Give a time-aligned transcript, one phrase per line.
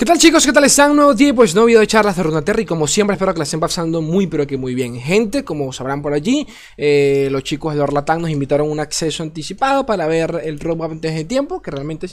[0.00, 0.46] ¿Qué tal chicos?
[0.46, 0.96] ¿Qué tal están?
[0.96, 3.44] Nuevo día pues nuevo video de charlas de Runaterra y como siempre espero que la
[3.44, 4.98] estén pasando muy pero que muy bien.
[4.98, 6.46] Gente, como sabrán por allí,
[6.78, 11.14] eh, los chicos de Orlatán nos invitaron un acceso anticipado para ver el roadmap antes
[11.14, 12.08] de tiempo, que realmente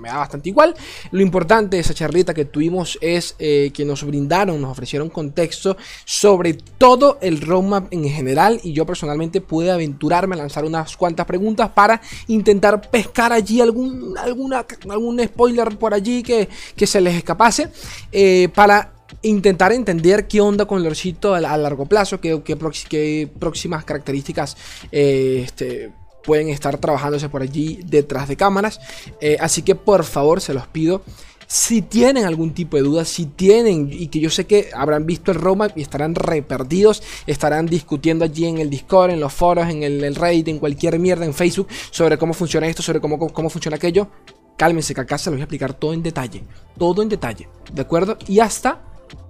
[0.00, 0.76] me, da bastante igual.
[1.10, 5.76] Lo importante de esa charlita que tuvimos es eh, que nos brindaron, nos ofrecieron contexto
[6.04, 11.26] sobre todo el roadmap en general y yo personalmente pude aventurarme a lanzar unas cuantas
[11.26, 17.23] preguntas para intentar pescar allí algún, alguna, algún spoiler por allí que, que se les
[17.24, 17.68] escapase
[18.12, 23.84] eh, para intentar entender qué onda con el orcito a, largo plazo, qué, qué, próximas
[23.84, 24.56] características
[24.92, 28.80] eh, este, pueden estar trabajándose por allí detrás de cámaras.
[29.20, 31.02] Eh, así que por favor se los pido.
[31.46, 35.30] Si tienen algún tipo de duda, si tienen, y que yo sé que habrán visto
[35.30, 39.68] el roadmap y estarán re perdidos, estarán discutiendo allí en el Discord, en los foros,
[39.68, 43.28] en el, el Reddit, en cualquier mierda, en Facebook, sobre cómo funciona esto, sobre cómo,
[43.28, 44.08] cómo funciona aquello,
[44.56, 46.44] Cálmense que acá se los voy a explicar todo en detalle.
[46.78, 47.48] Todo en detalle.
[47.72, 48.16] ¿De acuerdo?
[48.26, 48.80] Y hasta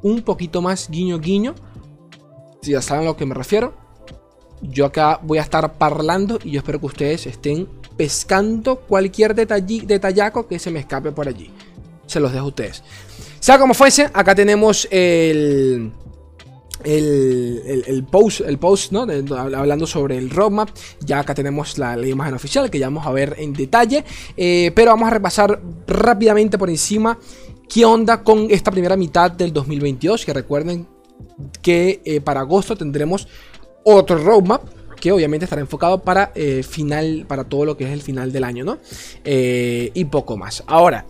[0.03, 1.55] un poquito más guiño guiño.
[2.63, 3.75] Si ya saben a lo que me refiero.
[4.61, 10.47] Yo acá voy a estar parlando y yo espero que ustedes estén pescando cualquier detallaco
[10.47, 11.51] que se me escape por allí.
[12.07, 12.83] Se los dejo a ustedes.
[13.41, 15.93] Sea como fuese, acá tenemos el
[16.85, 19.07] el, post, el post ¿no?
[19.37, 20.71] hablando sobre el roadmap.
[21.01, 24.05] Ya acá tenemos la, imagen oficial que ya vamos a ver en detalle.
[24.37, 27.19] Eh, pero vamos a repasar rápidamente por encima
[27.69, 30.25] qué onda con esta primera mitad del 2022.
[30.25, 30.87] Que recuerden
[31.63, 33.27] que eh, para agosto tendremos
[33.85, 34.63] otro roadmap
[35.01, 38.45] que obviamente estará enfocado para eh, final, para todo lo que es el final del
[38.45, 38.79] año, ¿no?
[39.25, 40.65] y poco más.
[40.67, 41.05] Ahora,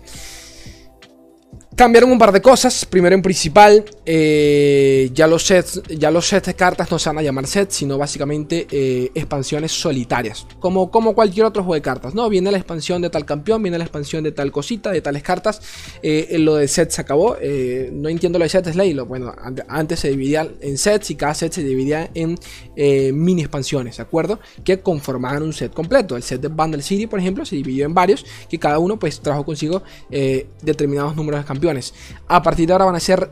[1.77, 2.85] Cambiaron un par de cosas.
[2.85, 7.19] Primero en principal, eh, ya, los sets, ya los sets de cartas no se van
[7.19, 10.47] a llamar sets, sino básicamente eh, expansiones solitarias.
[10.61, 12.29] Como, como cualquier otro juego de cartas, ¿no?
[12.29, 15.61] Viene la expansión de tal campeón, viene la expansión de tal cosita, de tales cartas.
[16.03, 17.37] Eh, lo de sets se acabó.
[17.93, 18.95] no entiendo lo de sets Slay.
[18.95, 19.35] Bueno,
[19.69, 22.39] antes se dividía en sets y cada set se dividía en
[23.15, 24.41] mini expansiones, ¿de acuerdo?
[24.65, 26.17] Que conformaban un set completo.
[26.17, 29.21] El set de Bundle City, por ejemplo, se dividió en varios, que cada uno pues
[29.21, 29.83] trajo consigo
[30.63, 31.95] determinados números de campeones
[32.29, 33.31] a partir de ahora van a ser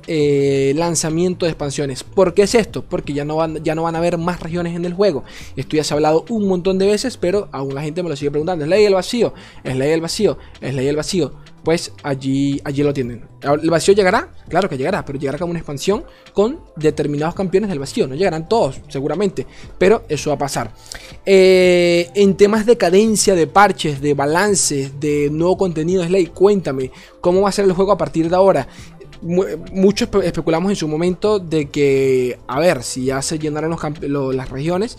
[0.76, 2.04] lanzamiento de expansiones.
[2.04, 2.82] ¿Por qué es esto?
[2.82, 5.24] Porque ya no, van, ya no van a haber más regiones en el juego.
[5.56, 8.16] Esto ya se ha hablado un montón de veces, pero aún la gente me lo
[8.16, 8.64] sigue preguntando.
[8.64, 9.34] ¿Es ley el vacío?
[9.64, 10.38] ¿Es ley el vacío?
[10.60, 11.32] ¿Es ley el vacío?
[11.62, 13.24] pues allí, allí lo tienen.
[13.40, 14.30] ¿El vacío llegará?
[14.48, 18.06] Claro que llegará, pero llegará como una expansión con determinados campeones del vacío.
[18.06, 19.46] No llegarán todos, seguramente,
[19.78, 20.72] pero eso va a pasar.
[21.24, 26.90] Eh, en temas de cadencia, de parches, de balances, de nuevo contenido Slay, cuéntame,
[27.20, 28.66] ¿cómo va a ser el juego a partir de ahora?
[29.22, 33.76] Muchos especulamos en su momento de que, a ver, si ya se llenaron
[34.36, 34.98] las regiones,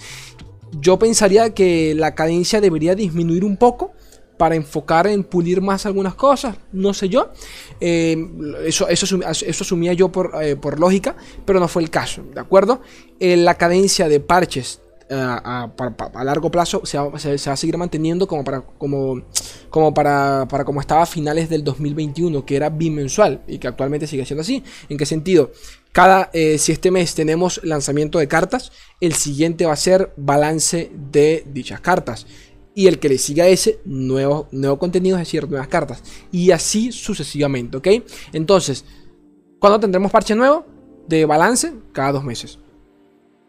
[0.80, 3.92] yo pensaría que la cadencia debería disminuir un poco
[4.38, 7.32] para enfocar en pulir más algunas cosas, no sé yo.
[7.80, 8.18] Eh,
[8.66, 10.12] eso, eso, eso, asumía yo
[10.42, 12.82] eh, por, lógica, pero no fue el caso, ¿de acuerdo?
[13.20, 15.70] Eh, la cadencia de parches a,
[16.24, 19.24] largo plazo se va, a seguir manteniendo como para como,
[19.70, 24.08] como para, para como estaba a finales del 2021, que era bimensual y que actualmente
[24.08, 24.64] sigue siendo así.
[24.90, 25.52] ¿En qué sentido?
[25.92, 31.46] Cada, si este mes tenemos lanzamiento de cartas, el siguiente va a ser balance de
[31.54, 32.26] dichas cartas
[32.76, 36.04] y el que le siga ese, nuevo, nuevo contenido, es decir, nuevas cartas.
[36.32, 37.88] Y así sucesivamente, ¿ok?
[38.34, 38.86] Entonces,
[39.60, 40.66] ¿cuándo tendremos parche nuevo
[41.08, 41.74] de balance?
[41.92, 42.60] Cada dos meses.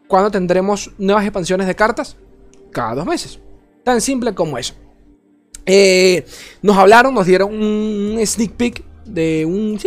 [0.07, 2.15] ¿Cuándo tendremos nuevas expansiones de cartas?
[2.71, 3.39] Cada dos meses.
[3.83, 4.73] Tan simple como eso.
[5.65, 6.25] Eh,
[6.61, 9.79] nos hablaron, nos dieron un sneak peek de un,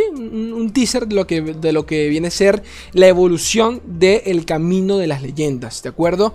[0.54, 2.62] un, teaser de lo, que, de lo que viene a ser
[2.92, 6.34] la evolución del camino de las leyendas, ¿de acuerdo?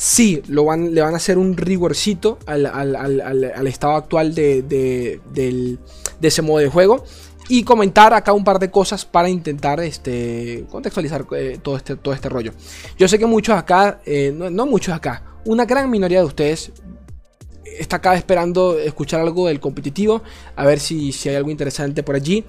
[0.00, 5.20] sí lo van, le van a hacer un rigorcito al, estado actual de,
[6.22, 7.04] ese modo de juego.
[7.52, 12.14] Y comentar acá un par de cosas para intentar este, contextualizar eh, todo, este, todo
[12.14, 12.52] este rollo.
[12.96, 16.70] Yo sé que muchos acá, eh, no, muchos acá, una gran minoría de ustedes
[17.64, 20.22] está acá esperando escuchar algo del competitivo,
[20.54, 22.44] a ver si, si hay algo interesante por allí.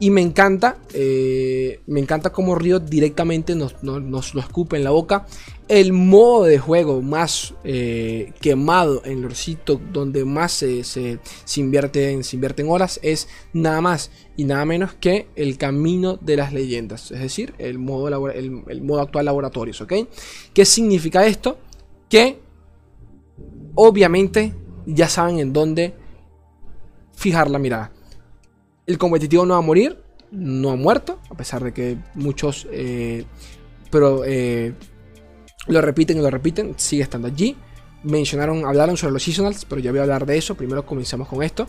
[0.00, 5.26] Y me encanta, eh, me encanta cómo Riot directamente nos, lo escupe en la boca.
[5.66, 11.18] El modo de juego más eh, quemado en Lorcito, donde más se, se,
[11.56, 16.52] invierten, se invierten horas, es nada más y nada menos que el camino de las
[16.52, 17.10] leyendas.
[17.10, 19.84] Es decir, el modo, el, modo actual laboratorios.
[20.54, 21.58] ¿Qué significa esto?
[22.08, 22.38] Que
[23.74, 24.54] obviamente
[24.86, 25.94] ya saben en dónde
[27.16, 27.92] fijar la mirada.
[28.88, 29.98] El competitivo no va a morir,
[30.32, 33.24] no ha muerto, a pesar de que muchos eh,
[33.90, 34.74] pero, eh,
[35.66, 37.56] lo repiten y lo repiten, sigue estando allí.
[38.02, 40.54] Mencionaron, hablaron sobre los seasonals, pero ya voy a hablar de eso.
[40.54, 41.66] Primero comenzamos con esto.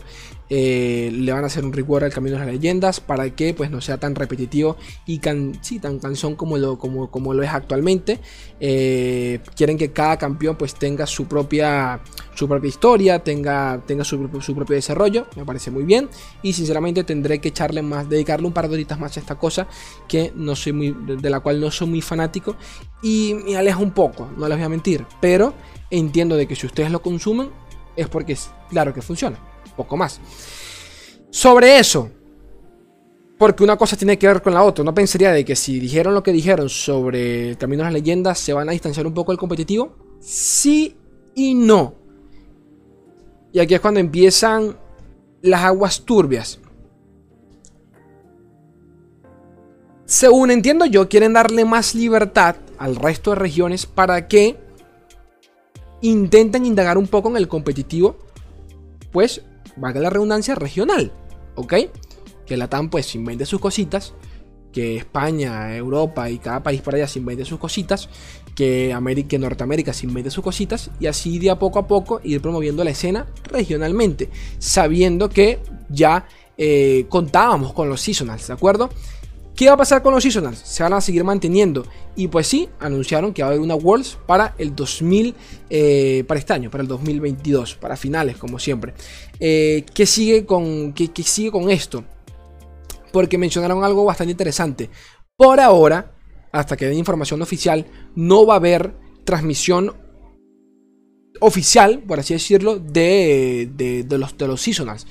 [0.48, 3.70] Eh, le van a hacer un reward al Camino de las Leyendas para que pues
[3.70, 5.52] no sea tan repetitivo y tan
[6.00, 8.20] cansón como lo, como, como lo es actualmente.
[8.60, 12.00] Eh, quieren que cada campeón pues tenga su propia,
[12.34, 15.26] su propia historia, tenga, tenga su, propio desarrollo.
[15.36, 16.08] Me parece muy bien.
[16.42, 19.66] Y sinceramente tendré que echarle más, dedicarle un par de horitas más a esta cosa
[20.08, 22.56] que no soy muy, de la cual no soy muy fanático.
[23.02, 25.06] Y me aleja un poco, no les voy a mentir.
[25.20, 25.54] Pero
[25.90, 27.50] entiendo de que si ustedes lo consumen
[27.96, 29.38] es porque es claro que funciona.
[29.76, 30.20] Poco más.
[31.30, 32.10] Sobre eso,
[33.38, 34.84] porque una cosa tiene que ver con la otra.
[34.84, 38.38] No pensaría de que si dijeron lo que dijeron sobre el Camino de las Leyendas,
[38.38, 39.96] se van a distanciar un poco del competitivo.
[40.20, 40.96] Sí
[41.34, 41.94] y no.
[43.52, 44.76] Y aquí es cuando empiezan
[45.40, 46.60] las aguas turbias.
[50.04, 54.58] Según entiendo yo, quieren darle más libertad al resto de regiones para que
[56.02, 58.16] intentan indagar un poco en el competitivo,
[59.12, 59.42] pues,
[59.76, 61.12] valga la redundancia, regional,
[61.56, 61.74] ¿ok?
[62.46, 64.14] Que la TAM pues invente sus cositas,
[64.72, 68.08] que España, Europa y cada país por allá se invente sus cositas,
[68.54, 72.40] que América, Norteamérica se invente sus cositas y así de a poco a poco ir
[72.40, 76.26] promoviendo la escena regionalmente, sabiendo que ya
[76.56, 78.90] eh, contábamos con los seasonals, ¿de acuerdo?
[79.60, 80.58] ¿Qué va a pasar con los seasonals?
[80.58, 81.84] Se van a seguir manteniendo.
[82.16, 85.34] Y pues sí, anunciaron que va a haber una Worlds para el 2000,
[85.68, 88.94] eh, para este año, para el 2022, para finales, como siempre.
[89.38, 92.02] Eh, ¿qué, sigue con, qué, sigue con esto?
[93.12, 94.88] Porque mencionaron algo bastante interesante.
[95.36, 96.10] Por ahora,
[96.52, 97.84] hasta que den información oficial,
[98.14, 99.92] no va a haber transmisión
[101.38, 105.06] oficial, por así decirlo, de, de, los, de los seasonals.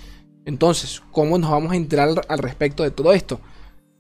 [0.46, 3.40] Entonces, ¿cómo nos vamos a enterar al respecto de todo esto?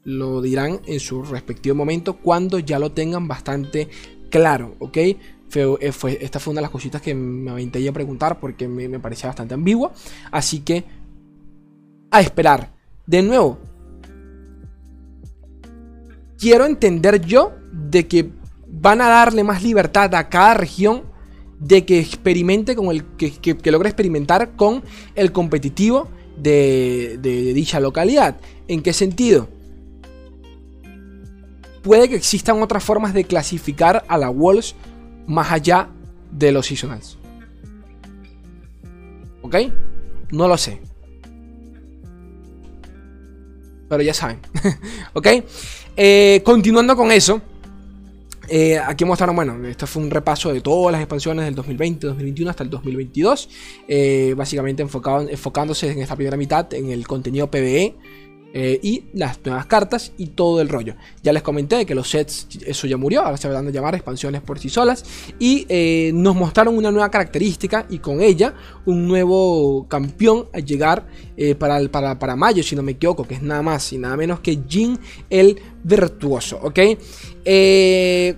[0.09, 3.88] Lo dirán en su respectivo momento cuando ya lo tengan bastante
[4.29, 4.97] claro, ¿ok?
[4.97, 5.17] Eh,
[6.21, 9.53] esta fue una de las cositas que me aventé a preguntar porque me, parecía bastante
[9.53, 9.91] ambigua.
[10.31, 10.83] Así que
[12.11, 12.73] a esperar.
[13.06, 13.59] De nuevo,
[16.38, 18.31] quiero entender yo de que
[18.67, 21.03] van a darle más libertad a cada región
[21.59, 24.83] de que experimente con el que, logre experimentar con
[25.15, 26.07] el competitivo
[26.38, 27.17] de
[27.53, 28.38] dicha localidad.
[28.67, 29.50] ¿En qué sentido?
[31.81, 34.76] Puede que existan otras formas de clasificar a la Wolves
[35.28, 35.90] más allá
[36.31, 37.18] de los seasonals.
[39.42, 39.56] ¿Ok?
[40.31, 40.81] No lo sé.
[43.88, 44.40] Pero ya saben.
[45.14, 45.28] ¿Ok?
[45.98, 47.42] Eh, continuando con eso.
[48.52, 52.50] Eh, aquí mostraron, bueno, esto fue un repaso de todas las expansiones del 2020, 2021
[52.50, 53.50] hasta el 2022.
[53.88, 57.96] Eh, básicamente enfocado, enfocándose en esta primera mitad en el contenido PvE.
[58.51, 60.96] Eh, y las nuevas cartas y todo el rollo.
[61.22, 64.42] Ya les comenté que los sets, eso ya murió, ahora se van a llamar expansiones
[64.42, 65.04] por sí solas.
[65.38, 68.56] Y eh, nos mostraron una nueva característica y con ella
[68.86, 71.06] un nuevo campeón a llegar
[71.38, 74.18] eh, para, para, para, mayo, si no me equivoco, que es nada más y nada
[74.18, 74.98] menos que Jin
[75.30, 76.80] el Virtuoso, ¿ok?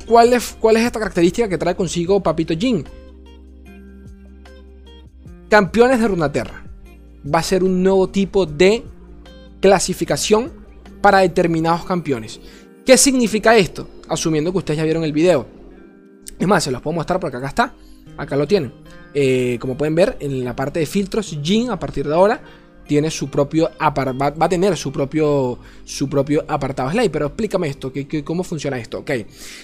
[0.08, 2.84] ¿cuál, es, ¿Cuál es esta característica que trae consigo Papito Jin?
[5.50, 6.66] Campeones de Runaterra.
[7.34, 8.84] Va a ser un nuevo tipo de
[9.62, 10.52] clasificación
[11.02, 12.40] para determinados campeones.
[12.86, 13.88] ¿Qué significa esto?
[14.10, 15.48] Asumiendo que ustedes ya vieron el video.
[16.38, 17.74] Es más, se los puedo mostrar porque acá está.
[18.18, 18.74] Acá lo tienen.
[19.14, 22.42] Eh, como pueden ver, en la parte de filtros, Jin a partir de ahora
[22.88, 27.12] tiene su propio va, a tener su propio su propio apartado slide.
[27.12, 29.00] Pero explícame esto, que, cómo funciona esto.
[29.00, 29.12] Ok.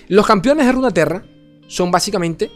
[0.08, 1.26] Los campeones de Runaterra
[1.68, 2.52] son básicamente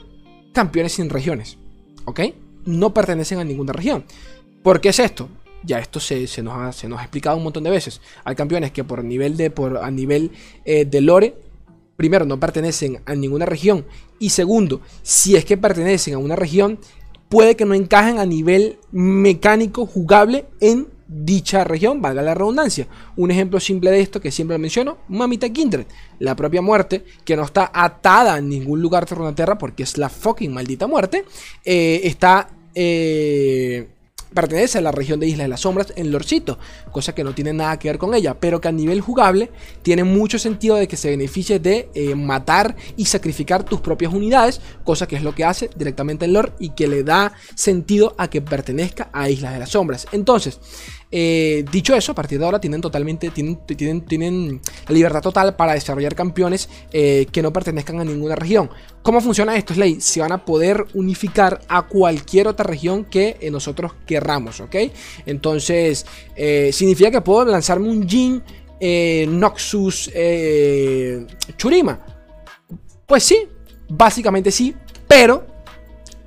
[0.53, 1.57] campeones sin regiones.
[2.05, 2.21] ¿Ok?
[2.65, 4.05] No pertenecen a ninguna región.
[4.63, 5.27] ¿Por qué es esto?
[5.63, 8.01] Ya esto se, nos ha, se, nos ha, explicado un montón de veces.
[8.23, 10.31] Hay campeones que por nivel de, por, a nivel
[10.65, 11.35] eh, de lore,
[11.95, 13.85] primero, no pertenecen a ninguna región.
[14.19, 16.79] Y segundo, si es que pertenecen a una región,
[17.29, 22.87] puede que no encajen a nivel mecánico jugable en dicha región, valga la redundancia.
[23.17, 25.85] Un ejemplo simple de esto que siempre menciono, Mamita Kindred,
[26.19, 30.09] la propia muerte, que no está atada en ningún lugar de Runeterra porque es la
[30.09, 31.25] fucking maldita muerte,
[31.65, 32.49] eh, está...
[32.73, 33.89] Eh,
[34.33, 36.57] pertenece a la región de Isla de las Sombras en Lorcito,
[36.91, 40.03] cosa que no tiene nada que ver con ella, pero que a nivel jugable tiene
[40.03, 45.07] mucho sentido de que se beneficie de eh, matar y sacrificar tus propias unidades, cosa
[45.07, 48.41] que es lo que hace directamente en lore y que le da sentido a que
[48.41, 50.07] pertenezca a Islas de las Sombras.
[50.11, 50.59] Entonces,
[51.11, 55.73] eh, dicho eso, a partir de ahora tienen totalmente, tienen, tienen, tienen libertad total para
[55.73, 58.69] desarrollar campeones eh, que no pertenezcan a ninguna región.
[59.03, 59.99] ¿Cómo funciona esto, Slay?
[59.99, 64.75] Se van a poder unificar a cualquier otra región que eh, nosotros querramos, ¿ok?
[65.25, 66.05] Entonces,
[66.71, 68.41] significa que puedo lanzarme un Jin
[69.27, 70.09] Noxus
[71.57, 71.99] Churima.
[73.05, 73.47] Pues sí,
[73.89, 74.73] básicamente sí,
[75.07, 75.45] pero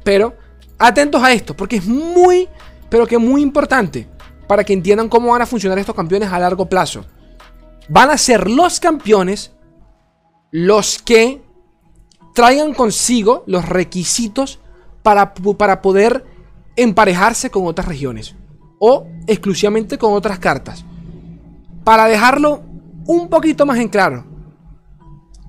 [0.05, 0.35] Pero
[0.79, 2.47] atentos a esto, porque es muy,
[2.91, 4.07] pero que muy importante
[4.47, 7.05] para que entiendan cómo van a funcionar estos campeones a largo plazo.
[7.89, 9.53] Van a ser los campeones
[10.51, 11.43] los que
[12.35, 14.61] traigan consigo los requisitos
[15.03, 16.25] para, para poder
[16.77, 18.35] emparejarse con otras regiones
[18.79, 20.85] o exclusivamente con otras cartas.
[21.85, 22.63] Para dejarlo
[23.07, 24.25] un poquito más en claro,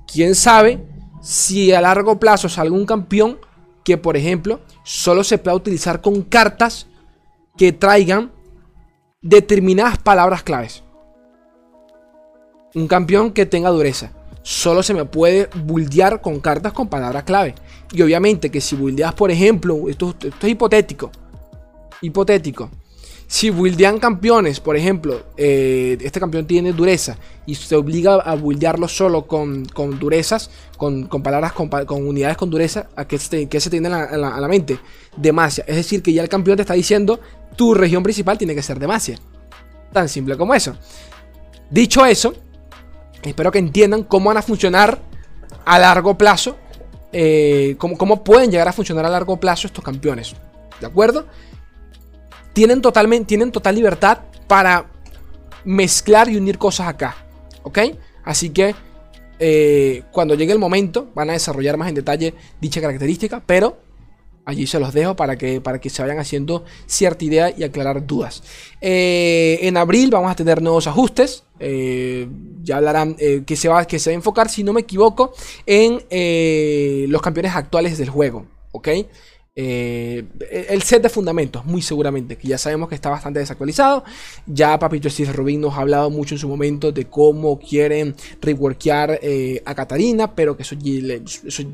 [0.06, 0.86] quién sabe
[1.20, 3.38] si a largo plazo salga un campeón
[3.84, 6.86] que, por ejemplo, solo se pueda utilizar con cartas
[7.56, 8.32] que traigan
[9.28, 10.82] determinadas palabras claves.
[12.74, 14.12] Un campeón que tenga dureza.
[14.42, 17.54] Solo se me puede buldear con cartas con palabras clave.
[17.92, 21.10] Y obviamente que si buldeas, por ejemplo, esto, esto es hipotético.
[22.00, 22.70] Hipotético.
[23.28, 28.86] Si buildean campeones, por ejemplo, eh, este campeón tiene dureza y se obliga a buildearlo
[28.86, 29.64] solo con,
[29.98, 34.78] durezas, con, palabras, con, unidades con dureza, ¿a qué se, se tiene a la, mente?
[35.16, 35.64] Demacia.
[35.66, 37.18] Es decir, que ya el campeón te está diciendo,
[37.56, 39.18] tu región principal tiene que ser Demacia.
[39.92, 40.76] Tan simple como eso.
[41.68, 42.32] Dicho eso,
[43.22, 45.00] espero que entiendan cómo van a funcionar
[45.64, 46.56] a largo plazo,
[47.12, 50.36] eh, cómo pueden llegar a funcionar a largo plazo estos campeones.
[50.80, 51.26] ¿De acuerdo?
[52.56, 54.86] Tienen, totalmente, tienen total libertad para
[55.66, 57.14] mezclar y unir cosas acá.
[57.64, 57.80] ¿Ok?
[58.24, 58.74] Así que
[59.38, 63.76] eh, cuando llegue el momento van a desarrollar más en detalle dicha característica, pero
[64.46, 68.06] allí se los dejo para que, para que se vayan haciendo cierta idea y aclarar
[68.06, 68.42] dudas.
[68.80, 71.44] Eh, en abril vamos a tener nuevos ajustes.
[71.60, 72.26] Eh,
[72.62, 75.34] ya hablarán que, se va, que se va a enfocar, si no me equivoco,
[75.66, 78.46] en los campeones actuales del juego.
[78.72, 78.88] ¿Ok?
[79.58, 80.22] Eh,
[80.68, 84.04] el set de fundamentos, muy seguramente, que ya sabemos que está bastante desactualizado.
[84.46, 89.18] Ya Papito Steve Rubin nos ha hablado mucho en su momento de cómo quieren reworkear
[89.22, 90.76] eh, a Katarina, pero que eso,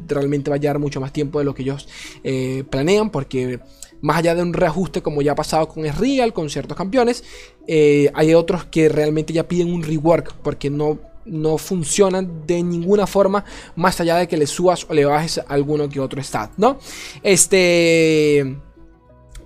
[0.07, 1.89] realmente va a llevar mucho más tiempo de lo que ellos
[2.23, 3.59] eh, planean, porque
[4.01, 7.25] más allá de un reajuste como ya ha pasado con Real, con ciertos campeones,
[7.67, 13.45] hay otros que realmente ya piden un rework, porque no no funcionan de ninguna forma
[13.77, 16.79] más allá de que le subas o le bajes alguno que otro stat, ¿no?
[17.23, 18.57] Este,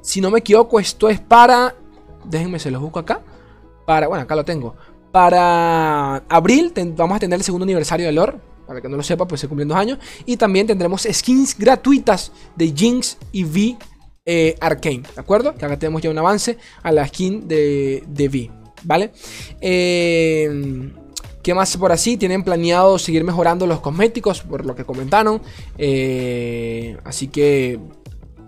[0.00, 1.74] si no me equivoco, esto es para,
[2.24, 3.20] déjenme se los busco acá,
[3.84, 4.74] para, bueno, acá lo tengo,
[5.12, 9.26] para abril vamos a tener el segundo aniversario de lore, para que no lo sepa,
[9.26, 13.78] pues se cumplen dos años, y también tendremos skins gratuitas de Jinx y V
[14.24, 15.54] eh, Arcane, ¿de acuerdo?
[15.54, 18.50] Que acá tenemos ya un avance a la skin de, de V,
[18.82, 19.12] ¿vale?
[19.60, 20.85] Eh...
[21.46, 22.16] ¿Qué más por así?
[22.16, 25.40] Tienen planeado seguir mejorando los cosméticos, por lo que comentaron.
[25.78, 27.78] Eh, así que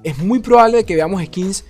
[0.02, 1.64] es muy probable que veamos skins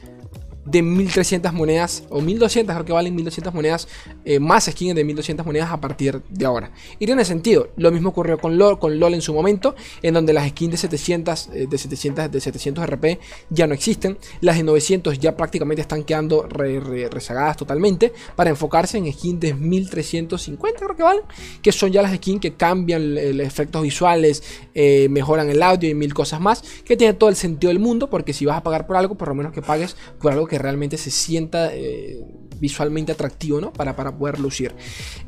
[0.71, 3.89] de 1300 monedas o 1200, creo que valen 1200 monedas,
[4.25, 6.71] eh, más skins de 1200 monedas a partir de ahora.
[6.99, 10.33] Y tiene sentido, lo mismo ocurrió con LOL, con LOL en su momento, en donde
[10.33, 13.19] las skins de 700, eh, de 700, de 700 RP
[13.51, 19.11] ya no existen, las de 900 ya prácticamente están quedando rezagadas totalmente, para enfocarse en
[19.13, 21.23] skins de 1350 creo que valen,
[21.63, 24.43] que son ya las skins que cambian los efectos visuales,
[24.75, 28.11] eh, mejoran el audio y mil cosas más, que tiene todo el sentido del mundo,
[28.11, 30.58] porque si vas a pagar por algo, por lo menos que pagues por algo que
[30.59, 32.21] realmente se sienta eh,
[32.59, 33.73] visualmente atractivo, ¿no?
[33.73, 34.75] Para, para poder lucir.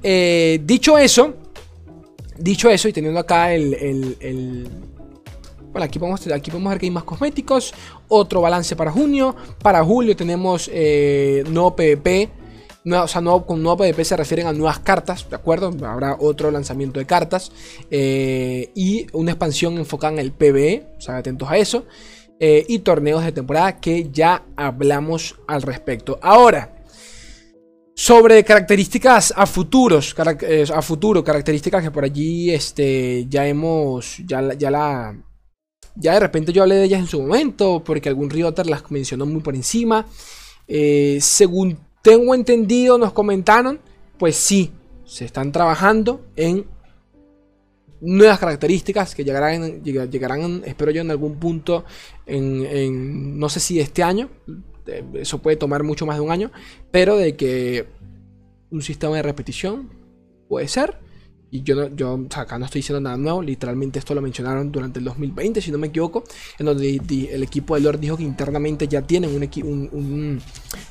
[0.03, 1.35] Eh, dicho eso,
[2.39, 4.69] dicho eso, y teniendo acá el,
[5.73, 7.73] bueno, aquí podemos, aquí podemos ver que hay más cosméticos.
[8.09, 9.37] Otro balance para junio.
[9.63, 12.29] Para julio tenemos eh, nuevo PvP.
[12.93, 15.73] o sea, con nuevo PvP se refieren a nuevas cartas, ¿de acuerdo?
[15.87, 17.53] Habrá otro lanzamiento de cartas.
[17.91, 20.95] y una expansión enfocada en el PvE.
[20.99, 21.85] O sea, atentos a eso.
[22.43, 26.19] Eh, y torneos de temporada que ya hablamos al respecto.
[26.23, 26.75] Ahora,
[27.95, 34.55] sobre características a futuros, eh, a futuro, características que por allí este, ya hemos, ya,
[34.55, 35.15] ya la,
[35.95, 39.27] ya de repente yo hablé de ellas en su momento, porque algún Rioter las mencionó
[39.27, 40.07] muy por encima.
[40.67, 43.81] Eh, según tengo entendido, nos comentaron,
[44.19, 44.73] pues sí,
[45.05, 46.65] se están trabajando en
[48.01, 51.85] nuevas características que llegarán, llegarán, espero yo, en algún punto,
[52.27, 54.31] en, no sé si este año,
[54.87, 56.51] eh, eso puede tomar mucho más de un año,
[56.91, 57.87] pero de que
[58.71, 59.91] un sistema de repetición
[60.49, 60.99] puede ser.
[61.53, 65.05] Y yo, yo acá no estoy diciendo nada nuevo, literalmente esto lo mencionaron durante el
[65.05, 66.23] 2020, si no me equivoco,
[66.61, 67.01] en donde
[67.33, 70.41] el equipo de Lord dijo que internamente ya tienen un,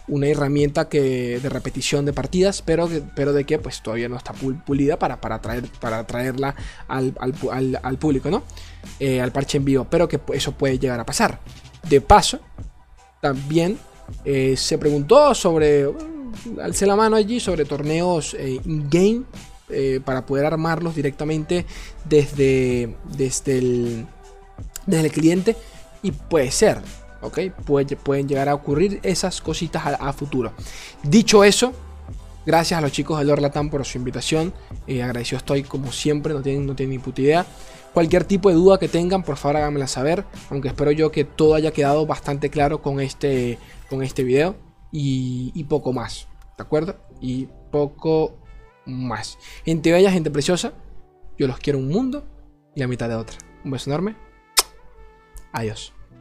[0.10, 4.34] una herramienta que, de repetición de partidas, pero, pero de que pues todavía no está
[4.34, 6.56] pulida para, para, traer, para traerla
[6.88, 8.44] al, público, ¿no?
[9.00, 11.40] Eh, al parche en vivo, pero que eso puede llegar a pasar.
[11.88, 12.40] De paso,
[13.22, 13.78] también
[14.26, 15.88] eh, se preguntó sobre,
[16.62, 19.24] alce la mano allí, sobre torneos eh, in-game
[20.04, 21.64] para poder armarlos directamente
[22.06, 24.08] desde, desde, el,
[24.88, 25.56] desde el cliente.
[26.02, 26.82] y puede ser,
[27.22, 27.40] ¿ok?
[28.04, 30.54] pueden llegar a ocurrir esas cositas a, futuro.
[31.04, 31.74] Dicho eso,
[32.46, 34.54] gracias a los chicos de Lord Latam por su invitación.
[34.88, 37.46] Eh, agradecido estoy como siempre, no tienen, no tienen ni puta idea.
[37.94, 40.26] Cualquier tipo de duda que tengan, por favor háganmela saber.
[40.50, 43.58] Aunque espero yo que todo haya quedado bastante claro con este,
[43.90, 44.56] con este video.
[44.92, 46.96] Y, y poco más, ¿de acuerdo?
[47.22, 48.40] Y poco
[48.86, 49.38] más.
[49.66, 50.74] Gente bella, gente preciosa.
[51.38, 52.26] Yo los quiero un mundo
[52.76, 53.38] y la mitad de otra.
[53.64, 54.16] Un beso enorme.
[55.52, 55.94] Adiós.